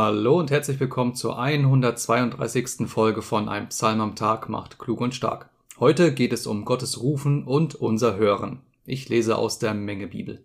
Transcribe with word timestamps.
Hallo 0.00 0.38
und 0.38 0.52
herzlich 0.52 0.78
willkommen 0.78 1.16
zur 1.16 1.40
132. 1.40 2.86
Folge 2.86 3.20
von 3.20 3.48
Ein 3.48 3.68
Psalm 3.70 4.00
am 4.00 4.14
Tag 4.14 4.48
macht 4.48 4.78
klug 4.78 5.00
und 5.00 5.12
stark. 5.12 5.50
Heute 5.80 6.14
geht 6.14 6.32
es 6.32 6.46
um 6.46 6.64
Gottes 6.64 7.02
Rufen 7.02 7.42
und 7.42 7.74
unser 7.74 8.16
Hören. 8.16 8.60
Ich 8.84 9.08
lese 9.08 9.36
aus 9.36 9.58
der 9.58 9.74
Menge 9.74 10.06
Bibel. 10.06 10.44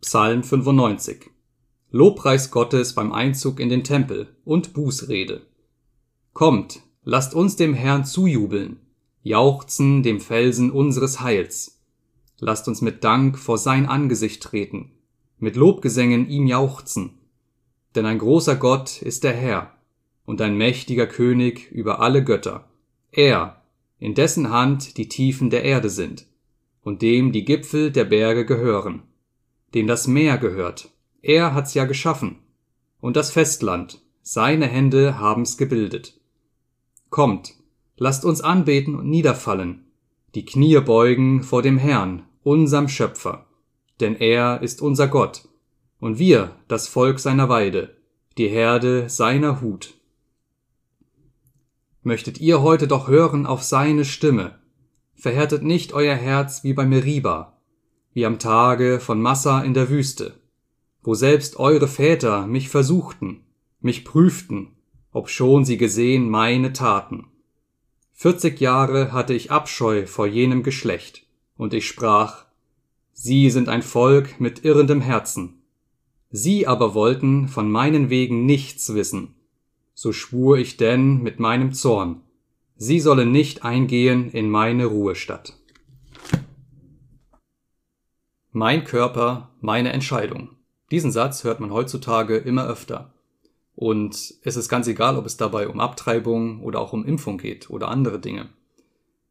Psalm 0.00 0.42
95 0.42 1.30
Lobpreis 1.92 2.50
Gottes 2.50 2.92
beim 2.92 3.12
Einzug 3.12 3.60
in 3.60 3.68
den 3.68 3.84
Tempel 3.84 4.34
und 4.44 4.72
Bußrede. 4.72 5.42
Kommt, 6.32 6.80
lasst 7.04 7.34
uns 7.34 7.54
dem 7.54 7.74
Herrn 7.74 8.04
zujubeln, 8.04 8.80
jauchzen 9.22 10.02
dem 10.02 10.18
Felsen 10.18 10.72
unseres 10.72 11.20
Heils 11.20 11.77
Lasst 12.40 12.68
uns 12.68 12.80
mit 12.80 13.02
Dank 13.02 13.38
vor 13.38 13.58
sein 13.58 13.86
Angesicht 13.86 14.42
treten, 14.42 14.92
mit 15.38 15.56
Lobgesängen 15.56 16.28
ihm 16.28 16.46
jauchzen. 16.46 17.18
Denn 17.94 18.06
ein 18.06 18.18
großer 18.18 18.56
Gott 18.56 19.02
ist 19.02 19.24
der 19.24 19.34
Herr 19.34 19.74
und 20.24 20.40
ein 20.40 20.56
mächtiger 20.56 21.06
König 21.06 21.70
über 21.72 22.00
alle 22.00 22.22
Götter. 22.22 22.68
Er, 23.10 23.62
in 23.98 24.14
dessen 24.14 24.50
Hand 24.50 24.96
die 24.98 25.08
Tiefen 25.08 25.50
der 25.50 25.64
Erde 25.64 25.90
sind 25.90 26.26
und 26.82 27.02
dem 27.02 27.32
die 27.32 27.44
Gipfel 27.44 27.90
der 27.90 28.04
Berge 28.04 28.46
gehören, 28.46 29.02
dem 29.74 29.86
das 29.86 30.06
Meer 30.06 30.38
gehört. 30.38 30.90
Er 31.22 31.54
hat's 31.54 31.74
ja 31.74 31.84
geschaffen. 31.84 32.38
Und 33.00 33.16
das 33.16 33.30
Festland, 33.30 34.00
seine 34.22 34.66
Hände 34.66 35.18
haben's 35.18 35.56
gebildet. 35.56 36.20
Kommt, 37.10 37.54
lasst 37.96 38.24
uns 38.24 38.40
anbeten 38.40 38.94
und 38.94 39.08
niederfallen, 39.08 39.86
die 40.34 40.44
Knie 40.44 40.80
beugen 40.80 41.42
vor 41.42 41.62
dem 41.62 41.78
Herrn, 41.78 42.24
unserm 42.48 42.88
Schöpfer. 42.88 43.46
Denn 44.00 44.16
er 44.16 44.62
ist 44.62 44.80
unser 44.80 45.06
Gott, 45.06 45.46
und 46.00 46.18
wir 46.18 46.56
das 46.66 46.88
Volk 46.88 47.20
seiner 47.20 47.50
Weide, 47.50 47.96
die 48.38 48.48
Herde 48.48 49.10
seiner 49.10 49.60
Hut. 49.60 49.94
Möchtet 52.02 52.40
ihr 52.40 52.62
heute 52.62 52.88
doch 52.88 53.06
hören 53.06 53.44
auf 53.44 53.62
seine 53.62 54.06
Stimme, 54.06 54.58
verhärtet 55.14 55.62
nicht 55.62 55.92
euer 55.92 56.14
Herz 56.14 56.64
wie 56.64 56.72
bei 56.72 56.86
Meriba, 56.86 57.58
wie 58.14 58.24
am 58.24 58.38
Tage 58.38 58.98
von 58.98 59.20
Massa 59.20 59.60
in 59.60 59.74
der 59.74 59.90
Wüste, 59.90 60.40
wo 61.02 61.14
selbst 61.14 61.58
eure 61.58 61.86
Väter 61.86 62.46
mich 62.46 62.70
versuchten, 62.70 63.44
mich 63.80 64.06
prüften, 64.06 64.76
obschon 65.12 65.66
sie 65.66 65.76
gesehen 65.76 66.30
meine 66.30 66.72
Taten. 66.72 67.26
Vierzig 68.14 68.58
Jahre 68.58 69.12
hatte 69.12 69.34
ich 69.34 69.50
Abscheu 69.50 70.06
vor 70.06 70.26
jenem 70.26 70.62
Geschlecht, 70.62 71.27
und 71.58 71.74
ich 71.74 71.86
sprach, 71.86 72.46
Sie 73.12 73.50
sind 73.50 73.68
ein 73.68 73.82
Volk 73.82 74.40
mit 74.40 74.64
irrendem 74.64 75.02
Herzen. 75.02 75.62
Sie 76.30 76.66
aber 76.66 76.94
wollten 76.94 77.48
von 77.48 77.70
meinen 77.70 78.10
Wegen 78.10 78.46
nichts 78.46 78.94
wissen. 78.94 79.34
So 79.92 80.12
schwur 80.12 80.56
ich 80.56 80.76
denn 80.76 81.22
mit 81.22 81.40
meinem 81.40 81.72
Zorn, 81.72 82.22
sie 82.76 83.00
sollen 83.00 83.32
nicht 83.32 83.64
eingehen 83.64 84.30
in 84.30 84.48
meine 84.48 84.86
Ruhestadt. 84.86 85.54
Mein 88.52 88.84
Körper, 88.84 89.50
meine 89.60 89.92
Entscheidung. 89.92 90.50
Diesen 90.92 91.10
Satz 91.10 91.42
hört 91.42 91.58
man 91.58 91.72
heutzutage 91.72 92.36
immer 92.36 92.66
öfter. 92.66 93.12
Und 93.74 94.34
es 94.42 94.56
ist 94.56 94.68
ganz 94.68 94.86
egal, 94.86 95.16
ob 95.16 95.26
es 95.26 95.36
dabei 95.36 95.68
um 95.68 95.80
Abtreibung 95.80 96.62
oder 96.62 96.78
auch 96.80 96.92
um 96.92 97.04
Impfung 97.04 97.38
geht 97.38 97.68
oder 97.68 97.88
andere 97.88 98.20
Dinge. 98.20 98.48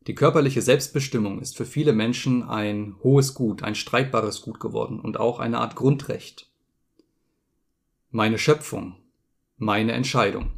Die 0.08 0.16
körperliche 0.16 0.62
Selbstbestimmung 0.62 1.42
ist 1.42 1.58
für 1.58 1.66
viele 1.66 1.92
Menschen 1.92 2.42
ein 2.42 2.96
hohes 3.04 3.34
Gut, 3.34 3.62
ein 3.62 3.76
streitbares 3.76 4.42
Gut 4.42 4.62
geworden 4.62 5.02
und 5.02 5.20
auch 5.20 5.40
eine 5.40 5.60
Art 5.60 5.76
Grundrecht. 5.76 6.50
Meine 8.10 8.38
Schöpfung, 8.38 8.96
meine 9.58 9.92
Entscheidung. 9.92 10.54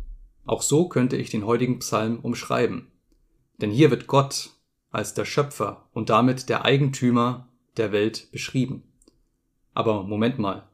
Auch 0.45 0.61
so 0.61 0.87
könnte 0.87 1.17
ich 1.17 1.31
den 1.31 1.47
heutigen 1.47 1.79
Psalm 1.79 2.19
umschreiben. 2.19 2.91
Denn 3.59 3.71
hier 3.71 3.89
wird 3.89 4.05
Gott 4.05 4.51
als 4.91 5.15
der 5.15 5.25
Schöpfer 5.25 5.87
und 5.93 6.11
damit 6.11 6.47
der 6.47 6.63
Eigentümer 6.63 7.47
der 7.77 7.91
Welt 7.91 8.31
beschrieben. 8.31 8.83
Aber 9.73 10.03
Moment 10.03 10.37
mal, 10.37 10.67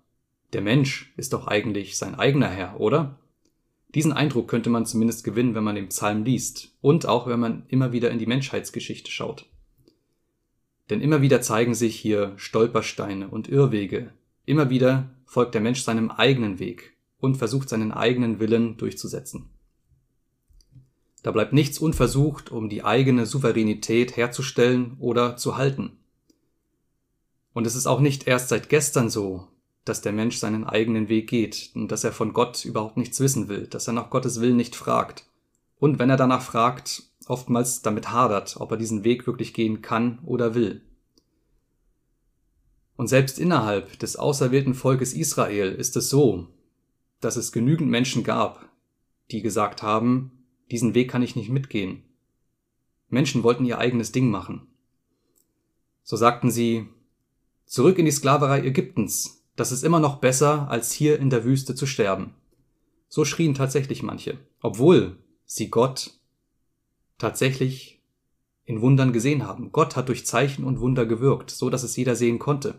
der 0.51 0.61
Mensch 0.61 1.13
ist 1.15 1.31
doch 1.31 1.47
eigentlich 1.47 1.97
sein 1.97 2.15
eigener 2.15 2.49
Herr, 2.49 2.79
oder? 2.79 3.19
Diesen 3.93 4.13
Eindruck 4.13 4.47
könnte 4.47 4.69
man 4.69 4.85
zumindest 4.85 5.23
gewinnen, 5.23 5.55
wenn 5.55 5.63
man 5.63 5.75
den 5.75 5.89
Psalm 5.89 6.23
liest 6.23 6.75
und 6.81 7.05
auch 7.05 7.27
wenn 7.27 7.39
man 7.39 7.63
immer 7.67 7.91
wieder 7.91 8.11
in 8.11 8.19
die 8.19 8.25
Menschheitsgeschichte 8.25 9.11
schaut. 9.11 9.45
Denn 10.89 11.01
immer 11.01 11.21
wieder 11.21 11.41
zeigen 11.41 11.73
sich 11.73 11.95
hier 11.95 12.33
Stolpersteine 12.37 13.29
und 13.29 13.47
Irrwege. 13.47 14.11
Immer 14.45 14.69
wieder 14.69 15.09
folgt 15.25 15.53
der 15.53 15.61
Mensch 15.61 15.81
seinem 15.81 16.11
eigenen 16.11 16.59
Weg 16.59 16.95
und 17.19 17.37
versucht 17.37 17.69
seinen 17.69 17.91
eigenen 17.91 18.39
Willen 18.39 18.77
durchzusetzen. 18.77 19.49
Da 21.23 21.31
bleibt 21.31 21.53
nichts 21.53 21.79
unversucht, 21.79 22.51
um 22.51 22.69
die 22.69 22.83
eigene 22.83 23.25
Souveränität 23.25 24.15
herzustellen 24.15 24.95
oder 24.99 25.37
zu 25.37 25.57
halten. 25.57 25.93
Und 27.53 27.65
es 27.65 27.75
ist 27.75 27.87
auch 27.87 27.99
nicht 27.99 28.27
erst 28.27 28.49
seit 28.49 28.69
gestern 28.69 29.09
so, 29.09 29.47
dass 29.85 30.01
der 30.01 30.11
Mensch 30.11 30.37
seinen 30.37 30.63
eigenen 30.63 31.09
Weg 31.09 31.29
geht 31.29 31.71
und 31.75 31.91
dass 31.91 32.03
er 32.03 32.11
von 32.11 32.33
Gott 32.33 32.65
überhaupt 32.65 32.97
nichts 32.97 33.19
wissen 33.19 33.47
will, 33.47 33.67
dass 33.67 33.87
er 33.87 33.93
nach 33.93 34.09
Gottes 34.09 34.41
Willen 34.41 34.57
nicht 34.57 34.75
fragt. 34.75 35.25
Und 35.77 35.99
wenn 35.99 36.09
er 36.09 36.17
danach 36.17 36.41
fragt, 36.41 37.03
oftmals 37.27 37.81
damit 37.83 38.11
hadert, 38.11 38.57
ob 38.59 38.71
er 38.71 38.77
diesen 38.77 39.03
Weg 39.03 39.27
wirklich 39.27 39.53
gehen 39.53 39.81
kann 39.81 40.19
oder 40.25 40.55
will. 40.55 40.81
Und 42.97 43.07
selbst 43.07 43.39
innerhalb 43.39 43.99
des 43.99 44.15
auserwählten 44.15 44.73
Volkes 44.73 45.13
Israel 45.13 45.71
ist 45.71 45.95
es 45.97 46.09
so, 46.09 46.47
dass 47.19 47.35
es 47.35 47.51
genügend 47.51 47.89
Menschen 47.89 48.23
gab, 48.23 48.69
die 49.31 49.41
gesagt 49.41 49.83
haben, 49.83 50.45
diesen 50.71 50.95
Weg 50.95 51.11
kann 51.11 51.21
ich 51.21 51.35
nicht 51.35 51.49
mitgehen. 51.49 52.03
Menschen 53.09 53.43
wollten 53.43 53.65
ihr 53.65 53.77
eigenes 53.77 54.11
Ding 54.11 54.29
machen. 54.29 54.67
So 56.03 56.15
sagten 56.15 56.51
sie, 56.51 56.87
zurück 57.65 57.97
in 57.99 58.05
die 58.05 58.11
Sklaverei 58.11 58.61
Ägyptens, 58.61 59.44
das 59.55 59.71
ist 59.71 59.83
immer 59.83 59.99
noch 59.99 60.17
besser, 60.17 60.69
als 60.69 60.91
hier 60.91 61.19
in 61.19 61.29
der 61.29 61.43
Wüste 61.43 61.75
zu 61.75 61.85
sterben. 61.85 62.33
So 63.07 63.23
schrien 63.25 63.53
tatsächlich 63.53 64.03
manche, 64.03 64.37
obwohl 64.61 65.17
sie 65.45 65.69
Gott 65.69 66.11
tatsächlich 67.17 68.01
in 68.65 68.81
Wundern 68.81 69.13
gesehen 69.13 69.47
haben. 69.47 69.71
Gott 69.71 69.95
hat 69.95 70.09
durch 70.09 70.25
Zeichen 70.25 70.65
und 70.65 70.79
Wunder 70.79 71.05
gewirkt, 71.05 71.51
so 71.51 71.69
dass 71.69 71.83
es 71.83 71.95
jeder 71.95 72.15
sehen 72.15 72.39
konnte. 72.39 72.75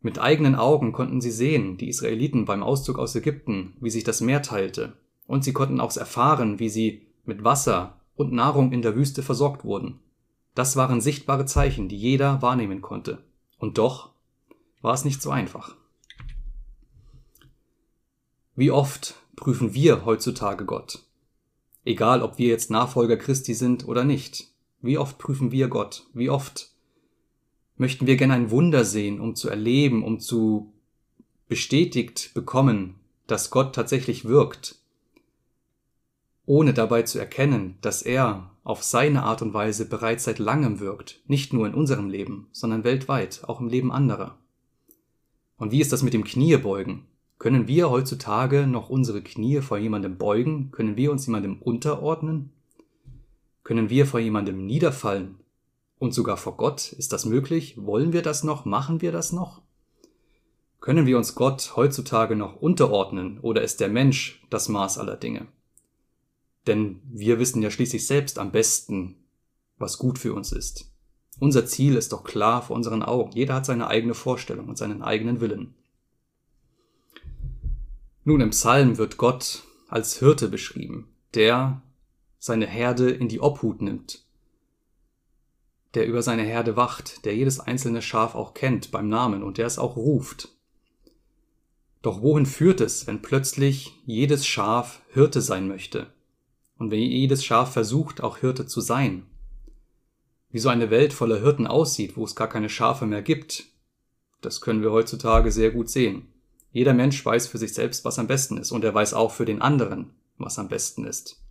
Mit 0.00 0.18
eigenen 0.20 0.54
Augen 0.54 0.92
konnten 0.92 1.20
sie 1.20 1.32
sehen, 1.32 1.78
die 1.78 1.88
Israeliten 1.88 2.44
beim 2.44 2.62
Auszug 2.62 2.98
aus 2.98 3.16
Ägypten, 3.16 3.76
wie 3.80 3.90
sich 3.90 4.04
das 4.04 4.20
Meer 4.20 4.40
teilte, 4.40 4.92
und 5.26 5.42
sie 5.42 5.52
konnten 5.52 5.80
auch 5.80 5.94
erfahren, 5.96 6.60
wie 6.60 6.68
sie 6.68 7.02
mit 7.24 7.42
Wasser 7.42 8.00
und 8.14 8.32
Nahrung 8.32 8.72
in 8.72 8.82
der 8.82 8.94
Wüste 8.94 9.22
versorgt 9.22 9.64
wurden. 9.64 9.98
Das 10.54 10.76
waren 10.76 11.00
sichtbare 11.00 11.44
Zeichen, 11.44 11.88
die 11.88 11.98
jeder 11.98 12.40
wahrnehmen 12.40 12.80
konnte. 12.80 13.18
Und 13.58 13.78
doch 13.78 14.12
war 14.82 14.94
es 14.94 15.04
nicht 15.04 15.22
so 15.22 15.30
einfach. 15.30 15.74
Wie 18.54 18.70
oft 18.70 19.14
prüfen 19.36 19.74
wir 19.74 20.04
heutzutage 20.04 20.64
Gott? 20.64 21.04
Egal, 21.84 22.22
ob 22.22 22.38
wir 22.38 22.48
jetzt 22.48 22.70
Nachfolger 22.70 23.16
Christi 23.16 23.54
sind 23.54 23.86
oder 23.86 24.04
nicht. 24.04 24.48
Wie 24.80 24.98
oft 24.98 25.18
prüfen 25.18 25.52
wir 25.52 25.68
Gott? 25.68 26.06
Wie 26.14 26.30
oft 26.30 26.70
möchten 27.76 28.06
wir 28.06 28.16
gerne 28.16 28.34
ein 28.34 28.50
Wunder 28.50 28.84
sehen, 28.84 29.20
um 29.20 29.36
zu 29.36 29.48
erleben, 29.48 30.02
um 30.02 30.18
zu 30.18 30.72
bestätigt 31.48 32.32
bekommen, 32.34 32.96
dass 33.26 33.50
Gott 33.50 33.74
tatsächlich 33.74 34.24
wirkt, 34.24 34.76
ohne 36.44 36.72
dabei 36.72 37.02
zu 37.02 37.18
erkennen, 37.18 37.76
dass 37.80 38.02
er 38.02 38.50
auf 38.64 38.82
seine 38.82 39.22
Art 39.22 39.42
und 39.42 39.54
Weise 39.54 39.88
bereits 39.88 40.24
seit 40.24 40.38
langem 40.38 40.80
wirkt, 40.80 41.20
nicht 41.26 41.52
nur 41.52 41.66
in 41.66 41.74
unserem 41.74 42.08
Leben, 42.08 42.48
sondern 42.52 42.84
weltweit, 42.84 43.42
auch 43.44 43.60
im 43.60 43.68
Leben 43.68 43.92
anderer. 43.92 44.38
Und 45.58 45.72
wie 45.72 45.80
ist 45.80 45.92
das 45.92 46.02
mit 46.02 46.14
dem 46.14 46.24
Kniebeugen? 46.24 47.06
Können 47.38 47.68
wir 47.68 47.90
heutzutage 47.90 48.66
noch 48.66 48.88
unsere 48.88 49.22
Knie 49.22 49.60
vor 49.60 49.78
jemandem 49.78 50.16
beugen? 50.16 50.70
Können 50.70 50.96
wir 50.96 51.12
uns 51.12 51.26
jemandem 51.26 51.60
unterordnen? 51.60 52.50
Können 53.62 53.90
wir 53.90 54.06
vor 54.06 54.20
jemandem 54.20 54.64
niederfallen? 54.64 55.36
Und 55.98 56.12
sogar 56.12 56.36
vor 56.36 56.56
Gott? 56.56 56.92
Ist 56.92 57.12
das 57.12 57.24
möglich? 57.24 57.74
Wollen 57.78 58.12
wir 58.12 58.22
das 58.22 58.44
noch? 58.44 58.64
Machen 58.64 59.00
wir 59.00 59.12
das 59.12 59.32
noch? 59.32 59.62
Können 60.80 61.06
wir 61.06 61.16
uns 61.16 61.34
Gott 61.34 61.72
heutzutage 61.74 62.36
noch 62.36 62.56
unterordnen 62.56 63.40
oder 63.40 63.62
ist 63.62 63.80
der 63.80 63.88
Mensch 63.88 64.42
das 64.50 64.68
Maß 64.68 64.98
aller 64.98 65.16
Dinge? 65.16 65.46
Denn 66.66 67.00
wir 67.10 67.38
wissen 67.38 67.62
ja 67.62 67.70
schließlich 67.70 68.06
selbst 68.06 68.38
am 68.38 68.52
besten, 68.52 69.16
was 69.78 69.98
gut 69.98 70.18
für 70.18 70.34
uns 70.34 70.52
ist. 70.52 70.90
Unser 71.38 71.66
Ziel 71.66 71.96
ist 71.96 72.12
doch 72.12 72.24
klar 72.24 72.62
vor 72.62 72.76
unseren 72.76 73.02
Augen. 73.02 73.32
Jeder 73.32 73.54
hat 73.54 73.66
seine 73.66 73.88
eigene 73.88 74.14
Vorstellung 74.14 74.68
und 74.68 74.78
seinen 74.78 75.02
eigenen 75.02 75.40
Willen. 75.40 75.74
Nun, 78.24 78.40
im 78.40 78.50
Psalm 78.50 78.98
wird 78.98 79.18
Gott 79.18 79.62
als 79.88 80.18
Hirte 80.18 80.48
beschrieben, 80.48 81.08
der 81.34 81.82
seine 82.38 82.66
Herde 82.66 83.10
in 83.10 83.28
die 83.28 83.40
Obhut 83.40 83.82
nimmt, 83.82 84.24
der 85.94 86.06
über 86.06 86.22
seine 86.22 86.42
Herde 86.42 86.76
wacht, 86.76 87.24
der 87.24 87.36
jedes 87.36 87.60
einzelne 87.60 88.02
Schaf 88.02 88.34
auch 88.34 88.54
kennt 88.54 88.90
beim 88.90 89.08
Namen 89.08 89.42
und 89.42 89.58
der 89.58 89.66
es 89.66 89.78
auch 89.78 89.96
ruft. 89.96 90.48
Doch 92.02 92.22
wohin 92.22 92.46
führt 92.46 92.80
es, 92.80 93.06
wenn 93.06 93.22
plötzlich 93.22 93.92
jedes 94.04 94.46
Schaf 94.46 95.02
Hirte 95.12 95.40
sein 95.40 95.68
möchte? 95.68 96.12
Und 96.78 96.90
wenn 96.90 97.00
jedes 97.00 97.44
Schaf 97.44 97.72
versucht, 97.72 98.22
auch 98.22 98.38
Hirte 98.38 98.66
zu 98.66 98.80
sein? 98.80 99.26
Wie 100.56 100.60
so 100.60 100.70
eine 100.70 100.88
Welt 100.88 101.12
voller 101.12 101.40
Hirten 101.40 101.66
aussieht, 101.66 102.16
wo 102.16 102.24
es 102.24 102.34
gar 102.34 102.48
keine 102.48 102.70
Schafe 102.70 103.04
mehr 103.04 103.20
gibt, 103.20 103.66
das 104.40 104.62
können 104.62 104.80
wir 104.80 104.90
heutzutage 104.90 105.52
sehr 105.52 105.70
gut 105.70 105.90
sehen. 105.90 106.32
Jeder 106.72 106.94
Mensch 106.94 107.22
weiß 107.22 107.46
für 107.46 107.58
sich 107.58 107.74
selbst, 107.74 108.06
was 108.06 108.18
am 108.18 108.26
besten 108.26 108.56
ist, 108.56 108.72
und 108.72 108.82
er 108.82 108.94
weiß 108.94 109.12
auch 109.12 109.32
für 109.32 109.44
den 109.44 109.60
anderen, 109.60 110.14
was 110.38 110.58
am 110.58 110.68
besten 110.68 111.04
ist. 111.04 111.42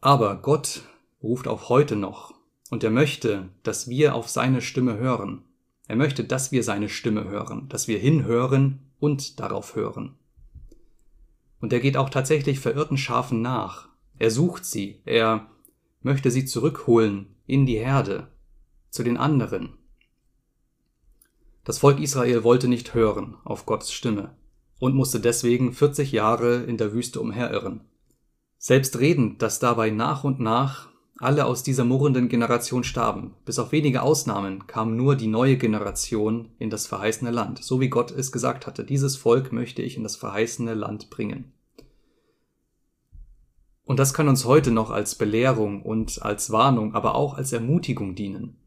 Aber 0.00 0.42
Gott 0.42 0.82
ruft 1.22 1.46
auch 1.46 1.68
heute 1.68 1.94
noch, 1.94 2.34
und 2.68 2.82
er 2.82 2.90
möchte, 2.90 3.48
dass 3.62 3.86
wir 3.88 4.16
auf 4.16 4.28
seine 4.28 4.60
Stimme 4.60 4.98
hören. 4.98 5.44
Er 5.86 5.94
möchte, 5.94 6.24
dass 6.24 6.50
wir 6.50 6.64
seine 6.64 6.88
Stimme 6.88 7.28
hören, 7.28 7.68
dass 7.68 7.86
wir 7.86 8.00
hinhören 8.00 8.80
und 8.98 9.38
darauf 9.38 9.76
hören. 9.76 10.16
Und 11.60 11.72
er 11.72 11.78
geht 11.78 11.96
auch 11.96 12.10
tatsächlich 12.10 12.58
verirrten 12.58 12.98
Schafen 12.98 13.40
nach. 13.40 13.86
Er 14.18 14.32
sucht 14.32 14.64
sie, 14.64 15.00
er 15.04 15.46
möchte 16.08 16.30
sie 16.30 16.46
zurückholen 16.46 17.36
in 17.46 17.66
die 17.66 17.78
Herde, 17.78 18.28
zu 18.88 19.02
den 19.02 19.18
anderen. 19.18 19.74
Das 21.64 21.80
Volk 21.80 22.00
Israel 22.00 22.44
wollte 22.44 22.66
nicht 22.66 22.94
hören 22.94 23.36
auf 23.44 23.66
Gottes 23.66 23.92
Stimme 23.92 24.34
und 24.80 24.94
musste 24.94 25.20
deswegen 25.20 25.74
40 25.74 26.12
Jahre 26.12 26.62
in 26.62 26.78
der 26.78 26.94
Wüste 26.94 27.20
umherirren. 27.20 27.82
Selbstredend, 28.56 29.42
dass 29.42 29.58
dabei 29.58 29.90
nach 29.90 30.24
und 30.24 30.40
nach 30.40 30.88
alle 31.18 31.44
aus 31.44 31.62
dieser 31.62 31.84
murrenden 31.84 32.30
Generation 32.30 32.84
starben. 32.84 33.34
Bis 33.44 33.58
auf 33.58 33.70
wenige 33.70 34.00
Ausnahmen 34.00 34.66
kam 34.66 34.96
nur 34.96 35.14
die 35.14 35.26
neue 35.26 35.58
Generation 35.58 36.48
in 36.58 36.70
das 36.70 36.86
verheißene 36.86 37.30
Land, 37.30 37.62
so 37.62 37.82
wie 37.82 37.90
Gott 37.90 38.12
es 38.12 38.32
gesagt 38.32 38.66
hatte. 38.66 38.82
Dieses 38.82 39.16
Volk 39.16 39.52
möchte 39.52 39.82
ich 39.82 39.98
in 39.98 40.04
das 40.04 40.16
verheißene 40.16 40.72
Land 40.72 41.10
bringen. 41.10 41.52
Und 43.88 43.98
das 43.98 44.12
kann 44.12 44.28
uns 44.28 44.44
heute 44.44 44.70
noch 44.70 44.90
als 44.90 45.14
Belehrung 45.14 45.80
und 45.80 46.20
als 46.20 46.50
Warnung, 46.50 46.94
aber 46.94 47.14
auch 47.14 47.38
als 47.38 47.54
Ermutigung 47.54 48.14
dienen. 48.14 48.58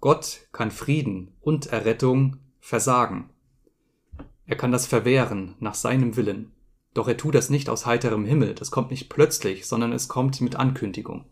Gott 0.00 0.48
kann 0.50 0.70
Frieden 0.70 1.36
und 1.42 1.66
Errettung 1.66 2.38
versagen. 2.58 3.28
Er 4.46 4.56
kann 4.56 4.72
das 4.72 4.86
verwehren 4.86 5.56
nach 5.60 5.74
seinem 5.74 6.16
Willen. 6.16 6.52
Doch 6.94 7.06
er 7.06 7.18
tut 7.18 7.34
das 7.34 7.50
nicht 7.50 7.68
aus 7.68 7.84
heiterem 7.84 8.24
Himmel, 8.24 8.54
das 8.54 8.70
kommt 8.70 8.90
nicht 8.90 9.10
plötzlich, 9.10 9.66
sondern 9.66 9.92
es 9.92 10.08
kommt 10.08 10.40
mit 10.40 10.56
Ankündigung. 10.56 11.26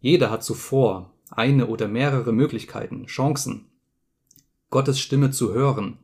Jeder 0.00 0.30
hat 0.30 0.44
zuvor 0.44 1.10
eine 1.30 1.68
oder 1.68 1.88
mehrere 1.88 2.32
Möglichkeiten, 2.32 3.06
Chancen, 3.06 3.70
Gottes 4.68 5.00
Stimme 5.00 5.30
zu 5.30 5.54
hören, 5.54 6.00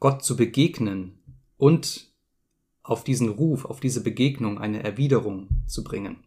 Gott 0.00 0.24
zu 0.24 0.36
begegnen 0.36 1.18
und 1.58 2.13
auf 2.84 3.02
diesen 3.02 3.30
Ruf, 3.30 3.64
auf 3.64 3.80
diese 3.80 4.02
Begegnung 4.02 4.58
eine 4.58 4.84
Erwiderung 4.84 5.48
zu 5.66 5.82
bringen. 5.82 6.22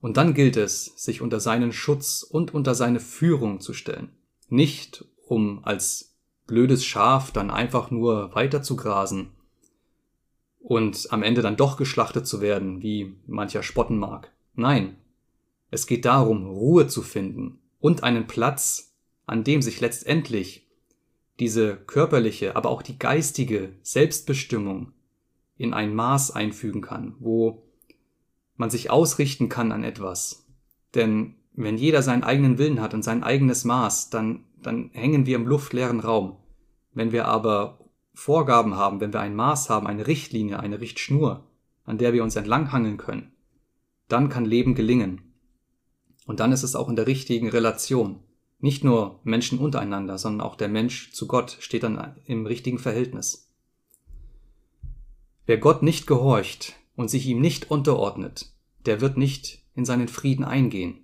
Und 0.00 0.16
dann 0.16 0.34
gilt 0.34 0.56
es, 0.56 0.86
sich 0.96 1.20
unter 1.20 1.38
seinen 1.38 1.72
Schutz 1.72 2.22
und 2.22 2.54
unter 2.54 2.74
seine 2.74 2.98
Führung 2.98 3.60
zu 3.60 3.74
stellen. 3.74 4.10
Nicht 4.48 5.04
um 5.26 5.64
als 5.64 6.16
blödes 6.46 6.84
Schaf 6.84 7.30
dann 7.30 7.50
einfach 7.50 7.90
nur 7.90 8.34
weiter 8.34 8.62
zu 8.62 8.76
grasen 8.76 9.30
und 10.58 11.08
am 11.10 11.22
Ende 11.22 11.42
dann 11.42 11.56
doch 11.56 11.76
geschlachtet 11.76 12.26
zu 12.26 12.40
werden, 12.40 12.82
wie 12.82 13.16
mancher 13.26 13.62
spotten 13.62 13.98
mag. 13.98 14.32
Nein, 14.54 14.96
es 15.70 15.86
geht 15.86 16.06
darum, 16.06 16.46
Ruhe 16.46 16.86
zu 16.86 17.02
finden 17.02 17.58
und 17.78 18.02
einen 18.02 18.26
Platz, 18.26 18.94
an 19.26 19.44
dem 19.44 19.60
sich 19.60 19.80
letztendlich 19.80 20.67
diese 21.40 21.76
körperliche, 21.76 22.56
aber 22.56 22.70
auch 22.70 22.82
die 22.82 22.98
geistige 22.98 23.74
Selbstbestimmung 23.82 24.92
in 25.56 25.74
ein 25.74 25.94
Maß 25.94 26.32
einfügen 26.32 26.80
kann, 26.80 27.16
wo 27.18 27.64
man 28.56 28.70
sich 28.70 28.90
ausrichten 28.90 29.48
kann 29.48 29.72
an 29.72 29.84
etwas. 29.84 30.46
Denn 30.94 31.36
wenn 31.52 31.76
jeder 31.76 32.02
seinen 32.02 32.24
eigenen 32.24 32.58
Willen 32.58 32.80
hat 32.80 32.94
und 32.94 33.02
sein 33.02 33.22
eigenes 33.22 33.64
Maß, 33.64 34.10
dann, 34.10 34.44
dann 34.62 34.90
hängen 34.92 35.26
wir 35.26 35.36
im 35.36 35.46
luftleeren 35.46 36.00
Raum. 36.00 36.36
Wenn 36.92 37.12
wir 37.12 37.26
aber 37.26 37.78
Vorgaben 38.14 38.76
haben, 38.76 39.00
wenn 39.00 39.12
wir 39.12 39.20
ein 39.20 39.36
Maß 39.36 39.70
haben, 39.70 39.86
eine 39.86 40.06
Richtlinie, 40.06 40.58
eine 40.58 40.80
Richtschnur, 40.80 41.44
an 41.84 41.98
der 41.98 42.12
wir 42.12 42.22
uns 42.24 42.36
entlanghangeln 42.36 42.96
können, 42.96 43.32
dann 44.08 44.28
kann 44.28 44.44
Leben 44.44 44.74
gelingen. 44.74 45.34
Und 46.26 46.40
dann 46.40 46.52
ist 46.52 46.62
es 46.62 46.74
auch 46.74 46.88
in 46.88 46.96
der 46.96 47.06
richtigen 47.06 47.48
Relation. 47.48 48.20
Nicht 48.60 48.82
nur 48.82 49.20
Menschen 49.22 49.58
untereinander, 49.58 50.18
sondern 50.18 50.46
auch 50.46 50.56
der 50.56 50.68
Mensch 50.68 51.12
zu 51.12 51.26
Gott 51.26 51.56
steht 51.60 51.84
dann 51.84 52.16
im 52.26 52.46
richtigen 52.46 52.78
Verhältnis. 52.78 53.48
Wer 55.46 55.58
Gott 55.58 55.82
nicht 55.82 56.06
gehorcht 56.06 56.74
und 56.96 57.08
sich 57.08 57.26
ihm 57.26 57.40
nicht 57.40 57.70
unterordnet, 57.70 58.52
der 58.84 59.00
wird 59.00 59.16
nicht 59.16 59.62
in 59.74 59.84
seinen 59.84 60.08
Frieden 60.08 60.44
eingehen. 60.44 60.98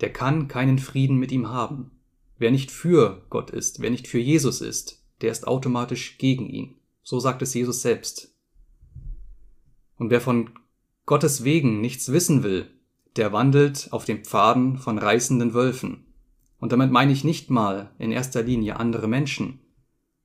Der 0.00 0.12
kann 0.12 0.48
keinen 0.48 0.78
Frieden 0.78 1.16
mit 1.18 1.32
ihm 1.32 1.48
haben. 1.48 1.92
Wer 2.38 2.50
nicht 2.50 2.70
für 2.70 3.24
Gott 3.30 3.50
ist, 3.50 3.80
wer 3.80 3.90
nicht 3.90 4.08
für 4.08 4.18
Jesus 4.18 4.60
ist, 4.60 5.02
der 5.20 5.30
ist 5.30 5.46
automatisch 5.46 6.18
gegen 6.18 6.48
ihn. 6.48 6.74
So 7.02 7.20
sagt 7.20 7.40
es 7.42 7.54
Jesus 7.54 7.80
selbst. 7.80 8.34
Und 9.96 10.10
wer 10.10 10.20
von 10.20 10.50
Gottes 11.06 11.44
Wegen 11.44 11.80
nichts 11.80 12.10
wissen 12.12 12.42
will, 12.42 12.68
der 13.14 13.32
wandelt 13.32 13.88
auf 13.92 14.04
den 14.04 14.24
Pfaden 14.24 14.76
von 14.76 14.98
reißenden 14.98 15.54
Wölfen. 15.54 16.05
Und 16.58 16.72
damit 16.72 16.90
meine 16.90 17.12
ich 17.12 17.24
nicht 17.24 17.50
mal 17.50 17.90
in 17.98 18.12
erster 18.12 18.42
Linie 18.42 18.78
andere 18.78 19.08
Menschen, 19.08 19.60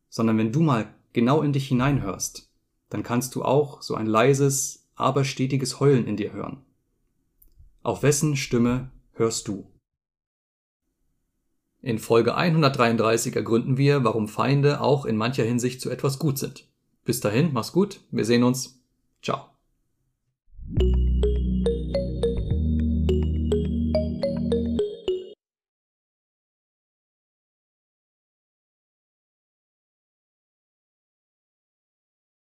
sondern 0.09 0.37
wenn 0.37 0.51
du 0.51 0.61
mal 0.61 0.93
genau 1.13 1.41
in 1.41 1.53
dich 1.53 1.67
hineinhörst, 1.67 2.49
dann 2.89 3.03
kannst 3.03 3.35
du 3.35 3.43
auch 3.43 3.81
so 3.81 3.95
ein 3.95 4.05
leises, 4.05 4.89
aber 4.95 5.23
stetiges 5.23 5.79
Heulen 5.79 6.05
in 6.05 6.17
dir 6.17 6.33
hören. 6.33 6.63
Auf 7.83 8.03
wessen 8.03 8.35
Stimme 8.35 8.91
hörst 9.13 9.47
du? 9.47 9.67
In 11.81 11.97
Folge 11.97 12.35
133 12.35 13.35
ergründen 13.35 13.77
wir, 13.77 14.03
warum 14.03 14.27
Feinde 14.27 14.81
auch 14.81 15.05
in 15.05 15.17
mancher 15.17 15.43
Hinsicht 15.43 15.81
zu 15.81 15.89
etwas 15.89 16.19
gut 16.19 16.37
sind. 16.37 16.69
Bis 17.03 17.21
dahin, 17.21 17.53
mach's 17.53 17.71
gut, 17.71 18.01
wir 18.11 18.25
sehen 18.25 18.43
uns. 18.43 18.79
Ciao. 19.23 19.49